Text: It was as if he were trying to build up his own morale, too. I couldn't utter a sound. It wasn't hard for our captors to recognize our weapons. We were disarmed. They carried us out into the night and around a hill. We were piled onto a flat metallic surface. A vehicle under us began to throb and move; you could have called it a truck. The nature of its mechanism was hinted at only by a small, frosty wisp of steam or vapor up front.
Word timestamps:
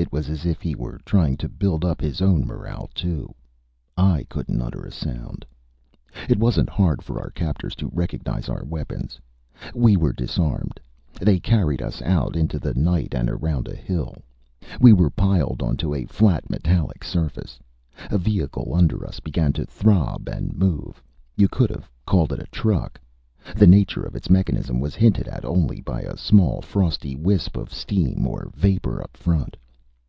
It 0.00 0.12
was 0.12 0.28
as 0.30 0.46
if 0.46 0.60
he 0.60 0.76
were 0.76 1.00
trying 1.04 1.36
to 1.38 1.48
build 1.48 1.84
up 1.84 2.00
his 2.00 2.22
own 2.22 2.46
morale, 2.46 2.88
too. 2.94 3.34
I 3.96 4.26
couldn't 4.30 4.62
utter 4.62 4.84
a 4.84 4.92
sound. 4.92 5.44
It 6.28 6.38
wasn't 6.38 6.68
hard 6.68 7.02
for 7.02 7.18
our 7.18 7.30
captors 7.30 7.74
to 7.74 7.90
recognize 7.92 8.48
our 8.48 8.64
weapons. 8.64 9.18
We 9.74 9.96
were 9.96 10.12
disarmed. 10.12 10.78
They 11.20 11.40
carried 11.40 11.82
us 11.82 12.00
out 12.02 12.36
into 12.36 12.60
the 12.60 12.74
night 12.74 13.12
and 13.12 13.28
around 13.28 13.66
a 13.66 13.74
hill. 13.74 14.14
We 14.80 14.92
were 14.92 15.10
piled 15.10 15.64
onto 15.64 15.92
a 15.96 16.04
flat 16.06 16.48
metallic 16.48 17.02
surface. 17.02 17.58
A 18.08 18.18
vehicle 18.18 18.70
under 18.72 19.04
us 19.04 19.18
began 19.18 19.52
to 19.54 19.66
throb 19.66 20.28
and 20.28 20.56
move; 20.56 21.02
you 21.36 21.48
could 21.48 21.70
have 21.70 21.90
called 22.06 22.32
it 22.32 22.38
a 22.38 22.46
truck. 22.52 23.00
The 23.56 23.66
nature 23.66 24.04
of 24.04 24.14
its 24.14 24.30
mechanism 24.30 24.78
was 24.78 24.94
hinted 24.94 25.26
at 25.26 25.44
only 25.44 25.80
by 25.80 26.02
a 26.02 26.16
small, 26.16 26.62
frosty 26.62 27.16
wisp 27.16 27.56
of 27.56 27.74
steam 27.74 28.28
or 28.28 28.52
vapor 28.54 29.02
up 29.02 29.16
front. 29.16 29.56